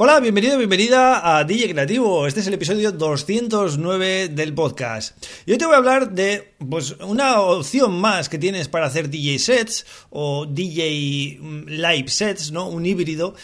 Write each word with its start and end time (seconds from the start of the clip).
Hola, 0.00 0.20
bienvenido, 0.20 0.56
bienvenida 0.56 1.38
a 1.38 1.42
DJ 1.42 1.70
Creativo. 1.70 2.24
Este 2.28 2.38
es 2.38 2.46
el 2.46 2.54
episodio 2.54 2.92
209 2.92 4.28
del 4.28 4.54
podcast. 4.54 5.20
Y 5.44 5.50
hoy 5.50 5.58
te 5.58 5.66
voy 5.66 5.74
a 5.74 5.78
hablar 5.78 6.12
de 6.12 6.54
pues, 6.68 6.92
una 7.00 7.40
opción 7.40 8.00
más 8.00 8.28
que 8.28 8.38
tienes 8.38 8.68
para 8.68 8.86
hacer 8.86 9.10
DJ 9.10 9.40
sets 9.40 9.84
o 10.10 10.46
DJ 10.46 11.38
mm, 11.40 11.64
live 11.66 12.08
sets, 12.10 12.52
¿no? 12.52 12.68
Un 12.68 12.86
híbrido 12.86 13.34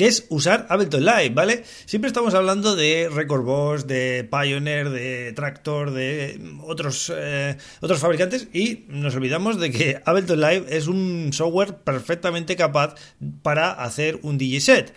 que 0.00 0.06
es 0.06 0.24
usar 0.30 0.64
Ableton 0.70 1.04
Live, 1.04 1.32
¿vale? 1.34 1.62
Siempre 1.84 2.08
estamos 2.08 2.32
hablando 2.32 2.74
de 2.74 3.10
Record 3.12 3.44
Boss, 3.44 3.86
de 3.86 4.26
Pioneer, 4.30 4.88
de 4.88 5.34
Tractor, 5.34 5.90
de 5.90 6.40
otros, 6.62 7.12
eh, 7.14 7.58
otros 7.82 7.98
fabricantes 7.98 8.48
y 8.54 8.86
nos 8.88 9.14
olvidamos 9.14 9.60
de 9.60 9.70
que 9.70 10.00
Ableton 10.02 10.40
Live 10.40 10.64
es 10.70 10.86
un 10.86 11.34
software 11.34 11.74
perfectamente 11.84 12.56
capaz 12.56 12.94
para 13.42 13.72
hacer 13.72 14.18
un 14.22 14.38
DJ 14.38 14.60
set. 14.62 14.94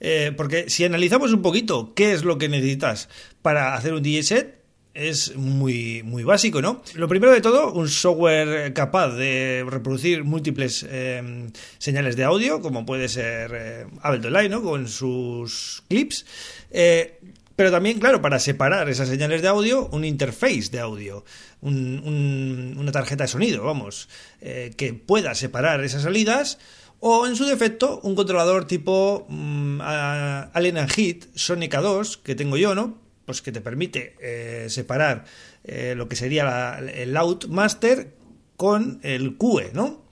Eh, 0.00 0.34
porque 0.36 0.68
si 0.68 0.84
analizamos 0.84 1.32
un 1.32 1.40
poquito 1.40 1.94
qué 1.94 2.12
es 2.12 2.22
lo 2.22 2.36
que 2.36 2.50
necesitas 2.50 3.08
para 3.40 3.72
hacer 3.74 3.94
un 3.94 4.02
DJ 4.02 4.22
set, 4.22 4.61
es 4.94 5.36
muy, 5.36 6.02
muy 6.02 6.24
básico, 6.24 6.60
¿no? 6.60 6.82
Lo 6.94 7.08
primero 7.08 7.32
de 7.32 7.40
todo, 7.40 7.72
un 7.72 7.88
software 7.88 8.72
capaz 8.72 9.10
de 9.10 9.64
reproducir 9.68 10.24
múltiples 10.24 10.86
eh, 10.88 11.50
señales 11.78 12.16
de 12.16 12.24
audio, 12.24 12.60
como 12.60 12.84
puede 12.84 13.08
ser 13.08 13.52
eh, 13.54 13.86
Ableton 14.02 14.50
¿no? 14.50 14.62
Con 14.62 14.88
sus 14.88 15.82
clips. 15.88 16.26
pero 16.70 17.70
también, 17.70 17.98
claro, 17.98 18.20
para 18.20 18.38
separar 18.38 18.88
esas 18.88 19.08
señales 19.08 19.42
de 19.42 19.48
audio, 19.48 19.88
un 19.92 20.04
interface 20.04 20.68
de 20.70 20.80
audio, 20.80 21.24
una 21.60 22.92
tarjeta 22.92 23.24
de 23.24 23.28
sonido, 23.28 23.64
vamos, 23.64 24.08
que 24.40 24.94
pueda 24.94 25.34
separar 25.34 25.84
esas 25.84 26.02
salidas 26.02 26.58
o 27.04 27.26
en 27.26 27.34
su 27.34 27.44
defecto 27.46 27.98
un 28.04 28.14
controlador 28.14 28.64
tipo 28.68 29.26
um, 29.28 29.80
Allen 29.80 30.86
Heat 30.88 31.34
Sonica 31.34 31.80
2 31.80 32.18
que 32.18 32.36
tengo 32.36 32.56
yo, 32.56 32.76
¿no? 32.76 33.01
Pues 33.32 33.40
que 33.40 33.50
te 33.50 33.62
permite 33.62 34.14
eh, 34.20 34.66
separar 34.68 35.24
eh, 35.64 35.94
lo 35.96 36.06
que 36.06 36.16
sería 36.16 36.78
el 36.80 37.16
out 37.16 37.46
master 37.46 38.12
con 38.58 39.00
el 39.02 39.38
QE, 39.38 39.70
¿no? 39.72 40.02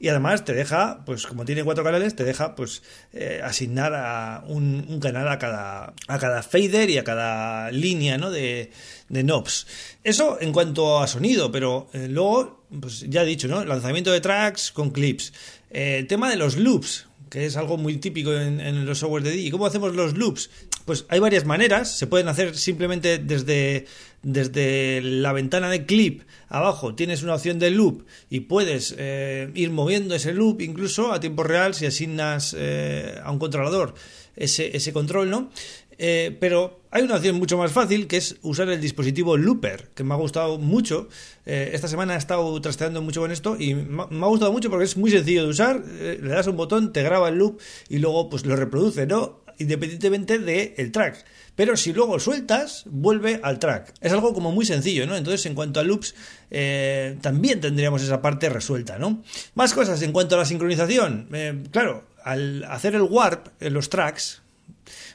Y 0.00 0.08
además 0.08 0.44
te 0.44 0.54
deja, 0.54 1.04
pues 1.06 1.24
como 1.24 1.44
tiene 1.44 1.62
cuatro 1.62 1.84
canales, 1.84 2.16
te 2.16 2.24
deja 2.24 2.56
pues 2.56 2.82
eh, 3.12 3.40
asignar 3.44 3.94
a 3.94 4.42
un, 4.48 4.98
canal 5.00 5.28
a 5.28 5.38
cada, 5.38 5.94
a 6.08 6.18
cada 6.18 6.42
fader 6.42 6.90
y 6.90 6.98
a 6.98 7.04
cada 7.04 7.70
línea 7.70 8.18
¿no? 8.18 8.32
de, 8.32 8.72
de 9.08 9.22
knobs. 9.22 9.68
Eso 10.02 10.38
en 10.40 10.50
cuanto 10.50 11.00
a 11.00 11.06
sonido, 11.06 11.52
pero 11.52 11.88
luego, 11.92 12.64
pues 12.80 13.08
ya 13.08 13.22
he 13.22 13.26
dicho, 13.26 13.46
¿no? 13.46 13.64
Lanzamiento 13.64 14.10
de 14.10 14.20
tracks 14.20 14.72
con 14.72 14.90
clips. 14.90 15.32
El 15.70 16.08
tema 16.08 16.28
de 16.28 16.36
los 16.36 16.56
loops, 16.56 17.06
que 17.34 17.46
es 17.46 17.56
algo 17.56 17.76
muy 17.76 17.96
típico 17.96 18.32
en, 18.32 18.86
los 18.86 19.00
software 19.00 19.24
de 19.24 19.32
DJ. 19.32 19.50
¿Cómo 19.50 19.66
hacemos 19.66 19.92
los 19.92 20.16
loops? 20.16 20.50
Pues 20.84 21.04
hay 21.08 21.18
varias 21.18 21.44
maneras. 21.44 21.90
Se 21.90 22.06
pueden 22.06 22.28
hacer 22.28 22.56
simplemente 22.56 23.18
desde, 23.18 23.86
desde 24.22 25.00
la 25.02 25.32
ventana 25.32 25.68
de 25.68 25.84
clip 25.84 26.22
abajo. 26.48 26.94
Tienes 26.94 27.24
una 27.24 27.34
opción 27.34 27.58
de 27.58 27.72
loop 27.72 28.06
y 28.30 28.40
puedes 28.40 28.94
eh, 28.98 29.50
ir 29.56 29.72
moviendo 29.72 30.14
ese 30.14 30.32
loop 30.32 30.60
incluso 30.60 31.12
a 31.12 31.18
tiempo 31.18 31.42
real 31.42 31.74
si 31.74 31.86
asignas 31.86 32.54
eh, 32.56 33.18
a 33.20 33.32
un 33.32 33.40
controlador 33.40 33.96
ese, 34.36 34.76
ese 34.76 34.92
control, 34.92 35.28
¿no? 35.28 35.50
Eh, 35.98 36.36
pero 36.40 36.80
hay 36.90 37.02
una 37.02 37.16
opción 37.16 37.36
mucho 37.36 37.58
más 37.58 37.72
fácil 37.72 38.06
que 38.06 38.16
es 38.16 38.36
usar 38.42 38.68
el 38.68 38.80
dispositivo 38.80 39.36
Looper, 39.36 39.90
que 39.94 40.04
me 40.04 40.14
ha 40.14 40.16
gustado 40.16 40.58
mucho. 40.58 41.08
Eh, 41.46 41.70
esta 41.72 41.88
semana 41.88 42.14
he 42.14 42.18
estado 42.18 42.60
trasteando 42.60 43.02
mucho 43.02 43.20
con 43.20 43.30
esto 43.30 43.56
y 43.58 43.74
me 43.74 44.02
ha 44.02 44.28
gustado 44.28 44.52
mucho 44.52 44.70
porque 44.70 44.84
es 44.84 44.96
muy 44.96 45.10
sencillo 45.10 45.44
de 45.44 45.48
usar. 45.48 45.82
Eh, 45.98 46.18
le 46.22 46.30
das 46.30 46.46
un 46.46 46.56
botón, 46.56 46.92
te 46.92 47.02
graba 47.02 47.28
el 47.28 47.36
loop 47.36 47.60
y 47.88 47.98
luego 47.98 48.28
pues 48.28 48.46
lo 48.46 48.56
reproduce, 48.56 49.06
¿no? 49.06 49.44
Independientemente 49.58 50.38
del 50.38 50.90
track. 50.90 51.24
Pero 51.54 51.76
si 51.76 51.92
luego 51.92 52.18
sueltas, 52.18 52.82
vuelve 52.86 53.38
al 53.44 53.60
track. 53.60 53.94
Es 54.00 54.12
algo 54.12 54.34
como 54.34 54.50
muy 54.50 54.66
sencillo, 54.66 55.06
¿no? 55.06 55.16
Entonces, 55.16 55.46
en 55.46 55.54
cuanto 55.54 55.78
a 55.78 55.84
loops, 55.84 56.16
también 57.20 57.60
tendríamos 57.60 58.02
esa 58.02 58.20
parte 58.20 58.48
resuelta, 58.48 58.98
¿no? 58.98 59.22
Más 59.54 59.72
cosas 59.72 60.02
en 60.02 60.10
cuanto 60.10 60.34
a 60.34 60.38
la 60.38 60.44
sincronización. 60.44 61.28
claro, 61.70 62.04
al 62.24 62.64
hacer 62.64 62.96
el 62.96 63.02
warp 63.02 63.46
en 63.60 63.74
los 63.74 63.90
tracks, 63.90 64.42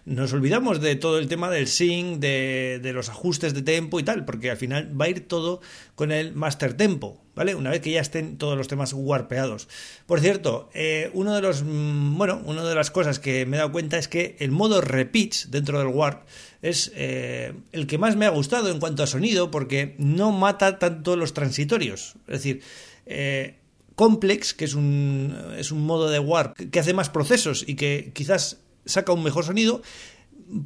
nos 0.05 0.33
olvidamos 0.33 0.81
de 0.81 0.95
todo 0.95 1.19
el 1.19 1.27
tema 1.27 1.49
del 1.49 1.67
sync, 1.67 2.19
de, 2.19 2.91
los 2.93 3.09
ajustes 3.09 3.53
de 3.53 3.61
tempo 3.61 3.99
y 3.99 4.03
tal, 4.03 4.25
porque 4.25 4.51
al 4.51 4.57
final 4.57 4.99
va 4.99 5.05
a 5.05 5.09
ir 5.09 5.27
todo 5.27 5.61
con 5.95 6.11
el 6.11 6.33
master 6.33 6.73
tempo, 6.73 7.21
¿vale? 7.35 7.55
Una 7.55 7.69
vez 7.69 7.81
que 7.81 7.91
ya 7.91 8.01
estén 8.01 8.37
todos 8.37 8.57
los 8.57 8.67
temas 8.67 8.93
warpeados. 8.93 9.67
Por 10.05 10.19
cierto, 10.19 10.69
eh, 10.73 11.11
uno 11.13 11.35
de 11.35 11.41
los, 11.41 11.63
mm, 11.63 12.17
bueno, 12.17 12.41
una 12.45 12.63
de 12.63 12.75
las 12.75 12.91
cosas 12.91 13.19
que 13.19 13.45
me 13.45 13.57
he 13.57 13.59
dado 13.59 13.71
cuenta 13.71 13.97
es 13.97 14.07
que 14.07 14.35
el 14.39 14.51
modo 14.51 14.81
repeats 14.81 15.51
dentro 15.51 15.79
del 15.79 15.87
warp 15.87 16.23
es 16.61 16.91
eh, 16.95 17.53
el 17.71 17.87
que 17.87 17.97
más 17.97 18.15
me 18.15 18.25
ha 18.25 18.29
gustado 18.29 18.69
en 18.69 18.79
cuanto 18.79 19.03
a 19.03 19.07
sonido, 19.07 19.51
porque 19.51 19.95
no 19.97 20.31
mata 20.31 20.79
tanto 20.79 21.15
los 21.15 21.33
transitorios. 21.33 22.15
Es 22.27 22.33
decir, 22.33 22.61
eh, 23.05 23.55
Complex, 23.95 24.53
que 24.53 24.63
es 24.63 24.75
un, 24.75 25.35
es 25.57 25.73
un 25.73 25.85
modo 25.85 26.09
de 26.09 26.19
warp 26.19 26.55
que 26.71 26.79
hace 26.79 26.93
más 26.93 27.09
procesos 27.09 27.65
y 27.67 27.75
que 27.75 28.11
quizás 28.13 28.61
saca 28.89 29.13
un 29.13 29.23
mejor 29.23 29.45
sonido. 29.45 29.81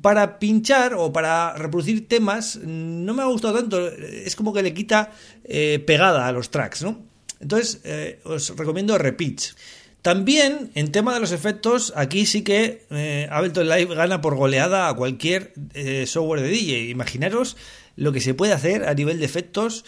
Para 0.02 0.40
pinchar 0.40 0.94
o 0.94 1.12
para 1.12 1.56
reproducir 1.58 2.08
temas 2.08 2.56
no 2.64 3.14
me 3.14 3.22
ha 3.22 3.26
gustado 3.26 3.56
tanto, 3.56 3.86
es 3.90 4.36
como 4.36 4.54
que 4.54 4.64
le 4.64 4.74
quita 4.74 5.12
eh, 5.44 5.84
pegada 5.86 6.28
a 6.28 6.32
los 6.32 6.50
tracks, 6.50 6.84
¿no? 6.84 7.04
Entonces 7.42 7.82
eh, 7.84 8.20
os 8.24 8.56
recomiendo 8.56 8.98
Repeats. 8.98 9.56
También 10.04 10.70
en 10.76 10.92
tema 10.92 11.14
de 11.14 11.22
los 11.22 11.32
efectos, 11.32 11.94
aquí 11.96 12.26
sí 12.26 12.42
que 12.42 12.86
eh, 12.90 13.28
Ableton 13.32 13.70
Live 13.70 13.96
gana 13.96 14.20
por 14.20 14.36
goleada 14.36 14.90
a 14.90 14.94
cualquier 14.96 15.54
eh, 15.74 16.06
software 16.06 16.42
de 16.42 16.50
DJ. 16.50 16.90
Imaginaros 16.90 17.56
lo 17.96 18.12
que 18.12 18.20
se 18.20 18.34
puede 18.34 18.52
hacer 18.52 18.84
a 18.84 18.94
nivel 18.94 19.20
de 19.20 19.26
efectos 19.26 19.86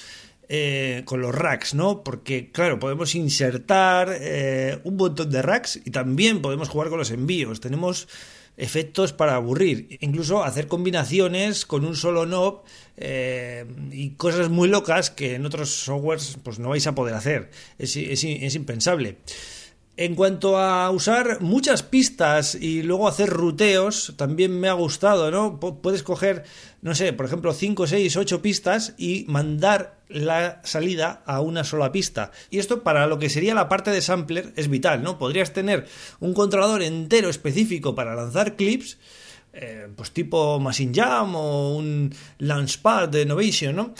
con 1.05 1.21
los 1.21 1.33
racks, 1.33 1.73
¿no? 1.73 2.03
Porque, 2.03 2.51
claro, 2.51 2.79
podemos 2.79 3.15
insertar 3.15 4.09
un 4.83 4.95
montón 4.95 5.31
de 5.31 5.41
racks 5.41 5.79
y 5.83 5.91
también 5.91 6.41
podemos 6.41 6.69
jugar 6.69 6.89
con 6.89 6.99
los 6.99 7.11
envíos. 7.11 7.59
Tenemos 7.59 8.07
efectos 8.57 9.13
para 9.13 9.35
aburrir, 9.35 9.97
incluso 10.01 10.43
hacer 10.43 10.67
combinaciones 10.67 11.65
con 11.65 11.85
un 11.85 11.95
solo 11.95 12.25
knob 12.25 12.63
eh, 12.97 13.65
y 13.91 14.11
cosas 14.11 14.49
muy 14.49 14.69
locas 14.69 15.09
que 15.09 15.35
en 15.35 15.45
otros 15.45 15.69
softwares 15.69 16.37
pues 16.41 16.59
no 16.59 16.69
vais 16.69 16.87
a 16.87 16.95
poder 16.95 17.15
hacer, 17.15 17.49
es, 17.77 17.95
es 17.97 18.55
impensable. 18.55 19.17
En 19.97 20.15
cuanto 20.15 20.57
a 20.57 20.89
usar 20.91 21.39
muchas 21.39 21.81
pistas 21.81 22.55
y 22.55 22.83
luego 22.83 23.07
hacer 23.07 23.29
ruteos, 23.29 24.13
también 24.17 24.59
me 24.59 24.67
ha 24.67 24.73
gustado, 24.73 25.31
¿no? 25.31 25.57
puedes 25.57 26.03
coger, 26.03 26.43
no 26.81 26.93
sé, 26.95 27.13
por 27.13 27.25
ejemplo, 27.25 27.53
5, 27.53 27.87
6, 27.87 28.17
8 28.17 28.41
pistas 28.41 28.93
y 28.97 29.23
mandar 29.29 29.99
la 30.09 30.59
salida 30.65 31.23
a 31.25 31.39
una 31.39 31.63
sola 31.63 31.93
pista. 31.93 32.31
Y 32.49 32.59
esto 32.59 32.83
para 32.83 33.07
lo 33.07 33.19
que 33.19 33.29
sería 33.29 33.55
la 33.55 33.69
parte 33.69 33.89
de 33.91 34.01
sampler 34.01 34.51
es 34.57 34.67
vital, 34.67 35.01
¿no? 35.01 35.17
Podrías 35.17 35.53
tener 35.53 35.87
un 36.19 36.33
controlador 36.33 36.81
entero 36.81 37.29
específico 37.29 37.95
para 37.95 38.15
lanzar 38.15 38.57
clips, 38.57 38.97
eh, 39.53 39.87
pues 39.95 40.11
tipo 40.11 40.59
Machine 40.59 40.91
Jam 40.93 41.35
o 41.35 41.73
un 41.73 42.13
Launchpad 42.39 43.07
de 43.07 43.21
Innovation, 43.21 43.77
¿no? 43.77 43.93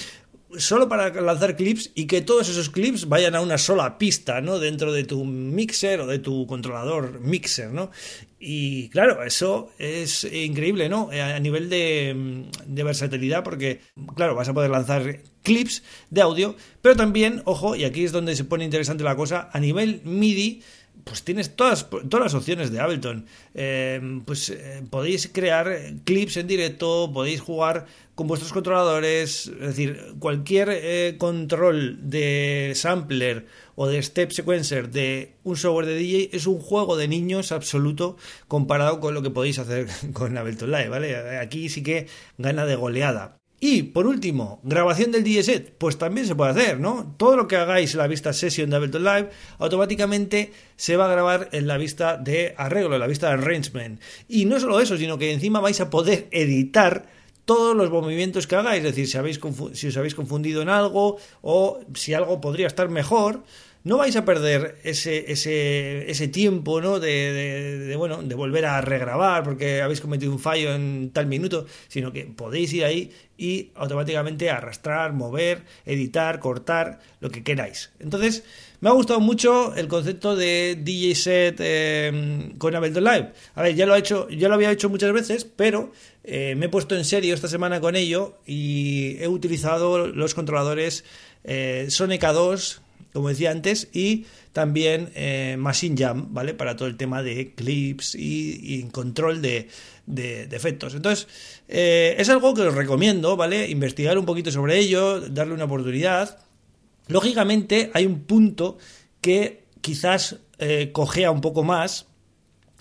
Solo 0.57 0.87
para 0.87 1.09
lanzar 1.21 1.55
clips 1.55 1.91
y 1.95 2.07
que 2.07 2.21
todos 2.21 2.49
esos 2.49 2.69
clips 2.69 3.07
vayan 3.07 3.35
a 3.35 3.41
una 3.41 3.57
sola 3.57 3.97
pista, 3.97 4.41
¿no? 4.41 4.59
Dentro 4.59 4.91
de 4.91 5.03
tu 5.03 5.25
mixer 5.25 6.01
o 6.01 6.07
de 6.07 6.19
tu 6.19 6.47
controlador 6.47 7.19
mixer, 7.19 7.71
¿no? 7.71 7.91
Y 8.39 8.89
claro, 8.89 9.23
eso 9.23 9.71
es 9.79 10.23
increíble, 10.23 10.87
¿no? 10.87 11.09
A 11.11 11.39
nivel 11.39 11.69
de, 11.69 12.45
de 12.65 12.83
versatilidad, 12.83 13.43
porque, 13.43 13.81
claro, 14.15 14.35
vas 14.35 14.49
a 14.49 14.53
poder 14.53 14.69
lanzar 14.69 15.21
clips 15.41 15.83
de 16.09 16.21
audio, 16.21 16.55
pero 16.81 16.95
también, 16.95 17.41
ojo, 17.45 17.75
y 17.75 17.85
aquí 17.85 18.03
es 18.03 18.11
donde 18.11 18.35
se 18.35 18.43
pone 18.43 18.65
interesante 18.65 19.03
la 19.03 19.15
cosa, 19.15 19.49
a 19.51 19.59
nivel 19.59 20.01
MIDI 20.03 20.61
pues 21.05 21.23
tienes 21.23 21.55
todas, 21.55 21.87
todas 21.89 22.25
las 22.25 22.33
opciones 22.33 22.71
de 22.71 22.79
Ableton. 22.79 23.27
Eh, 23.53 24.21
pues 24.25 24.49
eh, 24.49 24.83
podéis 24.89 25.29
crear 25.31 25.77
clips 26.03 26.37
en 26.37 26.47
directo, 26.47 27.11
podéis 27.13 27.39
jugar 27.39 27.85
con 28.15 28.27
vuestros 28.27 28.51
controladores, 28.51 29.47
es 29.47 29.59
decir, 29.59 30.15
cualquier 30.19 30.69
eh, 30.71 31.15
control 31.19 32.09
de 32.09 32.73
sampler 32.75 33.45
o 33.75 33.87
de 33.87 34.01
step 34.01 34.31
sequencer 34.31 34.89
de 34.89 35.35
un 35.43 35.57
software 35.57 35.85
de 35.85 35.95
DJ 35.95 36.29
es 36.33 36.47
un 36.47 36.59
juego 36.59 36.97
de 36.97 37.07
niños 37.07 37.51
absoluto 37.51 38.17
comparado 38.47 38.99
con 38.99 39.13
lo 39.13 39.21
que 39.21 39.29
podéis 39.29 39.59
hacer 39.59 39.87
con 40.13 40.37
Ableton 40.37 40.71
Live, 40.71 40.89
¿vale? 40.89 41.37
Aquí 41.37 41.69
sí 41.69 41.83
que 41.83 42.07
gana 42.37 42.65
de 42.65 42.75
goleada. 42.75 43.37
Y 43.67 43.81
por 43.81 44.05
último, 44.05 44.59
grabación 44.61 45.11
del 45.11 45.23
DJ 45.23 45.41
set, 45.41 45.73
pues 45.79 45.97
también 45.97 46.27
se 46.27 46.35
puede 46.35 46.51
hacer, 46.51 46.79
¿no? 46.79 47.15
Todo 47.17 47.35
lo 47.35 47.47
que 47.47 47.55
hagáis 47.55 47.93
en 47.93 47.97
la 47.97 48.05
vista 48.05 48.31
session 48.31 48.69
de 48.69 48.75
Ableton 48.75 49.03
Live 49.03 49.31
automáticamente 49.57 50.53
se 50.75 50.95
va 50.97 51.05
a 51.05 51.11
grabar 51.11 51.49
en 51.51 51.65
la 51.65 51.79
vista 51.79 52.15
de 52.15 52.53
arreglo, 52.57 52.93
en 52.93 52.99
la 52.99 53.07
vista 53.07 53.29
de 53.29 53.33
arrangement. 53.33 53.99
Y 54.27 54.45
no 54.45 54.59
solo 54.59 54.79
eso, 54.79 54.97
sino 54.97 55.17
que 55.17 55.33
encima 55.33 55.61
vais 55.61 55.81
a 55.81 55.89
poder 55.89 56.27
editar 56.29 57.07
todos 57.45 57.75
los 57.75 57.89
movimientos 57.89 58.45
que 58.45 58.55
hagáis, 58.55 58.85
es 58.85 58.95
decir, 58.95 59.07
si, 59.07 59.87
os 59.87 59.97
habéis 59.97 60.13
confundido 60.13 60.61
en 60.61 60.69
algo 60.69 61.17
o 61.41 61.79
si 61.95 62.13
algo 62.13 62.39
podría 62.41 62.67
estar 62.67 62.89
mejor, 62.89 63.41
no 63.85 63.97
vais 63.97 64.15
a 64.15 64.25
perder 64.25 64.79
ese, 64.83 65.31
ese, 65.31 66.09
ese 66.09 66.27
tiempo, 66.27 66.81
¿no? 66.81 66.99
De, 66.99 67.93
bueno, 67.97 68.23
de 68.23 68.33
volver 68.33 68.65
a 68.65 68.81
regrabar 68.81 69.43
porque 69.43 69.83
habéis 69.83 70.01
cometido 70.01 70.31
un 70.31 70.39
fallo 70.39 70.73
en 70.73 71.11
tal 71.13 71.27
minuto, 71.27 71.67
sino 71.87 72.11
que 72.11 72.25
podéis 72.25 72.73
ir 72.73 72.83
ahí 72.83 73.11
y 73.37 73.69
automáticamente 73.75 74.49
arrastrar, 74.49 75.13
mover, 75.13 75.65
editar, 75.85 76.39
cortar, 76.39 76.99
lo 77.19 77.29
que 77.29 77.43
queráis. 77.43 77.91
Entonces, 77.99 78.43
me 78.81 78.89
ha 78.89 78.93
gustado 78.93 79.19
mucho 79.19 79.75
el 79.75 79.87
concepto 79.87 80.35
de 80.35 80.79
DJ 80.81 81.13
set 81.13 81.59
em, 81.59 82.57
con 82.57 82.73
Ableton 82.73 83.03
Live. 83.03 83.33
A 83.53 83.61
ver, 83.61 83.75
ya 83.75 83.85
lo, 83.85 83.93
he 83.93 83.99
hecho, 83.99 84.27
ya 84.29 84.47
lo 84.47 84.55
había 84.55 84.71
hecho 84.71 84.89
muchas 84.89 85.13
veces, 85.13 85.45
pero 85.45 85.91
eh, 86.23 86.55
me 86.57 86.65
he 86.65 86.69
puesto 86.69 86.95
en 86.95 87.05
serio 87.05 87.35
esta 87.35 87.47
semana 87.47 87.79
con 87.79 87.95
ello 87.95 88.39
y 88.47 89.17
he 89.19 89.27
utilizado 89.27 90.07
los 90.07 90.33
controladores 90.33 91.03
eh, 91.43 91.85
Sonica 91.89 92.33
2 92.33 92.81
como 93.15 93.29
decía 93.29 93.51
antes, 93.51 93.87
y 93.93 94.25
también 94.51 95.09
eh, 95.15 95.55
Machine 95.57 95.95
Jam, 95.97 96.33
¿vale? 96.33 96.53
Para 96.53 96.75
todo 96.75 96.89
el 96.89 96.97
tema 96.97 97.23
de 97.23 97.53
clips 97.53 98.13
y, 98.13 98.83
control 98.91 99.41
de, 99.41 99.69
efectos. 100.51 100.95
Entonces, 100.95 101.29
eh, 101.69 102.17
es 102.19 102.27
algo 102.27 102.53
que 102.53 102.63
os 102.63 102.75
recomiendo, 102.75 103.37
¿vale? 103.37 103.69
Investigar 103.69 104.17
un 104.17 104.25
poquito 104.25 104.51
sobre 104.51 104.79
ello, 104.79 105.21
darle 105.21 105.53
una 105.53 105.63
oportunidad. 105.63 106.39
Lógicamente, 107.07 107.89
hay 107.93 108.05
un 108.05 108.19
punto 108.25 108.79
que 109.21 109.63
quizás 109.79 110.35
eh, 110.59 110.89
cojea 110.91 111.31
un 111.31 111.39
poco 111.39 111.63
más, 111.63 112.07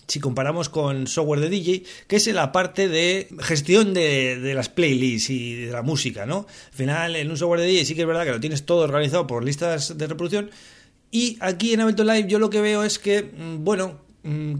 si 0.06 0.20
comparamos 0.20 0.68
con 0.68 1.06
software 1.06 1.40
de 1.40 1.48
DJ, 1.48 1.84
que 2.06 2.16
es 2.16 2.26
la 2.28 2.52
parte 2.52 2.88
de 2.88 3.28
gestión 3.40 3.94
de, 3.94 4.52
las 4.54 4.68
playlists 4.68 5.30
y 5.30 5.54
de 5.54 5.72
la 5.72 5.82
música, 5.82 6.26
¿no? 6.26 6.46
Al 6.68 6.76
final, 6.76 7.16
en 7.16 7.30
un 7.30 7.36
software 7.36 7.60
de 7.60 7.66
DJ 7.66 7.84
sí 7.84 7.94
que 7.94 8.02
es 8.02 8.06
verdad 8.06 8.24
que 8.24 8.32
lo 8.32 8.40
tienes 8.40 8.66
todo 8.66 8.82
organizado 8.82 9.26
por 9.26 9.44
listas 9.44 9.96
de 9.96 10.06
reproducción. 10.06 10.50
Y 11.10 11.38
aquí 11.40 11.72
en 11.72 11.80
Ableton 11.80 12.06
Live 12.06 12.28
yo 12.28 12.38
lo 12.38 12.50
que 12.50 12.60
veo 12.60 12.84
es 12.84 12.98
que, 12.98 13.22
mm, 13.22 13.64
bueno, 13.64 14.00
mm, 14.22 14.54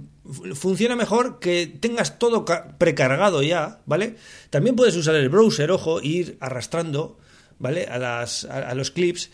funciona 0.55 0.97
mejor 0.97 1.39
que 1.39 1.67
tengas 1.67 2.19
todo 2.19 2.45
precargado 2.79 3.43
ya, 3.43 3.81
¿vale? 3.87 4.17
También 4.51 4.77
puedes 4.77 4.97
usar 4.97 5.15
el 5.17 5.29
browser, 5.29 5.71
ojo, 5.71 6.01
e 6.01 6.07
ir 6.07 6.37
arrastrando, 6.41 7.19
¿vale? 7.59 7.87
A, 7.87 7.99
las, 7.99 8.45
a 8.45 8.75
los 8.75 8.91
clips 8.91 9.31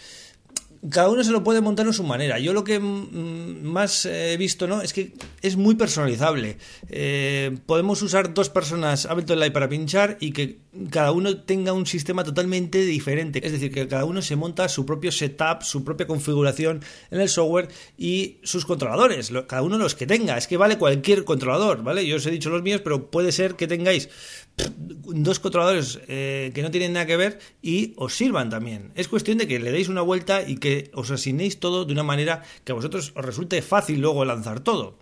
cada 0.89 1.11
uno 1.11 1.23
se 1.23 1.31
lo 1.31 1.45
puede 1.45 1.61
montar 1.61 1.87
en 1.87 1.93
su 1.93 2.05
manera. 2.05 2.39
Yo 2.39 2.55
lo 2.55 2.65
que 2.65 2.79
más 2.81 4.07
he 4.07 4.37
visto 4.39 4.67
¿no? 4.67 4.81
es 4.81 4.93
que 4.93 5.13
es 5.43 5.57
muy 5.57 5.75
personalizable. 5.75 6.57
Eh, 6.89 7.59
podemos 7.67 8.01
usar 8.01 8.33
dos 8.33 8.49
personas 8.49 9.05
Ableton 9.05 9.39
Live 9.39 9.51
para 9.51 9.69
pinchar 9.69 10.17
y 10.21 10.33
que 10.33 10.59
cada 10.91 11.11
uno 11.13 11.39
tenga 11.39 11.73
un 11.73 11.87
sistema 11.87 12.23
totalmente 12.23 12.85
diferente. 12.85 13.45
Es 13.45 13.53
decir, 13.53 13.73
que 13.73 13.89
cada 13.89 14.05
uno 14.05 14.23
se 14.23 14.37
monta 14.37 14.69
su 14.69 14.87
propio 14.87 15.11
setup, 15.11 15.63
su 15.63 15.85
propia 15.85 16.07
configuración 16.07 16.83
en 17.11 17.21
el 17.21 17.29
software 17.29 17.69
y 17.99 18.39
sus 18.43 18.65
controladores, 18.65 19.33
cada 19.49 19.63
uno 19.63 19.79
los 19.79 19.95
que 19.95 20.07
tenga. 20.07 20.37
Es 20.37 20.47
que 20.47 20.57
vale 20.57 20.79
cualquier 20.79 21.25
controlador, 21.25 21.83
¿vale? 21.83 22.07
Yo 22.07 22.17
os 22.17 22.27
he 22.27 22.31
dicho 22.31 22.51
los 22.51 22.63
míos, 22.63 22.81
pero 22.85 23.11
puede 23.11 23.33
ser 23.33 23.57
que 23.57 23.67
tengáis 23.67 24.09
dos 24.77 25.41
controladores 25.41 26.01
eh, 26.07 26.51
que 26.55 26.63
no 26.63 26.71
tienen 26.71 26.93
nada 26.93 27.07
que 27.07 27.17
ver 27.17 27.39
y 27.63 27.95
os 27.97 28.15
sirvan 28.15 28.51
también. 28.51 28.93
Es 28.95 29.09
cuestión 29.09 29.39
de 29.39 29.49
que 29.49 29.59
le 29.59 29.73
deis 29.73 29.89
una 29.89 30.03
vuelta 30.03 30.47
y 30.47 30.57
que 30.57 30.91
os 30.95 31.11
asignéis 31.11 31.59
todo 31.59 31.85
de 31.85 31.93
una 31.93 32.03
manera 32.03 32.43
que 32.65 32.73
a 32.73 32.75
vosotros 32.75 33.13
os 33.17 33.25
resulte 33.25 33.63
fácil 33.63 34.01
luego 34.01 34.25
lanzar 34.25 34.61
todo. 34.61 34.99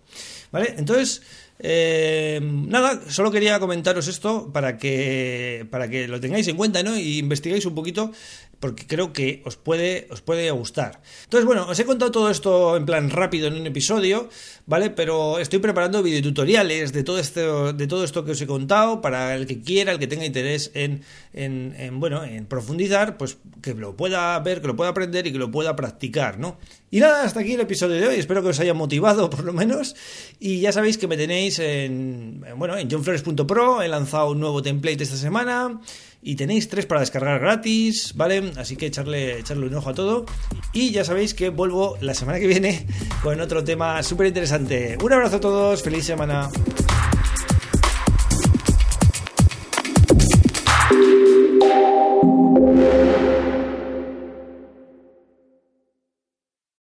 ¿Vale? 0.51 0.73
Entonces, 0.77 1.21
eh, 1.59 2.39
nada, 2.41 3.01
solo 3.09 3.31
quería 3.31 3.59
comentaros 3.59 4.07
esto 4.07 4.51
para 4.53 4.77
que, 4.77 5.67
para 5.69 5.89
que 5.89 6.07
lo 6.07 6.19
tengáis 6.19 6.47
en 6.47 6.55
cuenta 6.55 6.81
¿no? 6.83 6.97
y 6.97 7.19
investiguéis 7.19 7.65
un 7.65 7.75
poquito 7.75 8.11
porque 8.59 8.85
creo 8.85 9.13
que 9.13 9.41
os 9.45 9.55
puede, 9.55 10.07
os 10.11 10.21
puede 10.21 10.51
gustar. 10.51 11.01
Entonces, 11.23 11.45
bueno, 11.45 11.65
os 11.67 11.79
he 11.79 11.85
contado 11.85 12.11
todo 12.11 12.29
esto 12.29 12.75
en 12.75 12.85
plan 12.85 13.09
rápido 13.09 13.47
en 13.47 13.55
un 13.55 13.65
episodio, 13.65 14.29
¿vale? 14.65 14.89
Pero 14.89 15.39
estoy 15.39 15.59
preparando 15.59 16.03
videotutoriales 16.03 16.91
de 16.91 17.03
todo 17.03 17.19
esto, 17.19 17.73
de 17.73 17.87
todo 17.87 18.03
esto 18.03 18.25
que 18.25 18.31
os 18.31 18.41
he 18.41 18.47
contado 18.47 19.01
para 19.01 19.35
el 19.35 19.47
que 19.47 19.61
quiera, 19.61 19.91
el 19.91 19.99
que 19.99 20.07
tenga 20.07 20.25
interés 20.25 20.71
en, 20.73 21.03
en, 21.33 21.99
bueno, 21.99 22.23
en 22.23 22.45
profundizar, 22.45 23.17
pues 23.17 23.37
que 23.61 23.73
lo 23.73 23.95
pueda 23.95 24.37
ver, 24.39 24.61
que 24.61 24.67
lo 24.67 24.75
pueda 24.75 24.89
aprender 24.89 25.25
y 25.27 25.31
que 25.31 25.39
lo 25.39 25.51
pueda 25.51 25.75
practicar, 25.75 26.37
¿no? 26.37 26.57
Y 26.91 26.99
nada, 26.99 27.23
hasta 27.23 27.39
aquí 27.39 27.53
el 27.53 27.61
episodio 27.61 27.95
de 27.95 28.07
hoy. 28.07 28.15
Espero 28.15 28.41
que 28.41 28.49
os 28.49 28.59
haya 28.59 28.73
motivado 28.73 29.29
por 29.29 29.43
lo 29.43 29.53
menos. 29.53 29.95
Y 30.39 30.59
ya 30.59 30.71
sabéis 30.71 30.97
que 30.97 31.07
me 31.07 31.17
tenéis 31.17 31.59
en, 31.59 32.43
bueno, 32.57 32.75
en 32.77 32.89
johnflores.pro. 32.89 33.83
He 33.83 33.87
lanzado 33.87 34.31
un 34.31 34.39
nuevo 34.39 34.61
template 34.63 35.03
esta 35.03 35.15
semana 35.15 35.79
y 36.21 36.35
tenéis 36.35 36.69
tres 36.69 36.85
para 36.85 37.01
descargar 37.01 37.39
gratis, 37.39 38.13
¿vale? 38.15 38.51
Así 38.57 38.75
que 38.75 38.87
echarle, 38.87 39.39
echarle 39.39 39.67
un 39.67 39.75
ojo 39.75 39.89
a 39.89 39.93
todo. 39.93 40.25
Y 40.73 40.91
ya 40.91 41.03
sabéis 41.03 41.33
que 41.33 41.49
vuelvo 41.49 41.97
la 42.01 42.13
semana 42.13 42.39
que 42.39 42.47
viene 42.47 42.85
con 43.23 43.39
otro 43.39 43.63
tema 43.63 44.03
súper 44.03 44.27
interesante. 44.27 44.97
Un 45.01 45.13
abrazo 45.13 45.37
a 45.37 45.39
todos, 45.39 45.81
feliz 45.81 46.05
semana. 46.05 46.49